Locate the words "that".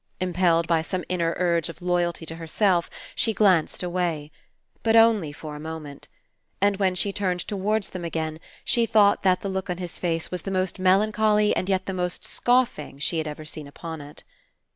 9.21-9.41, 12.95-13.03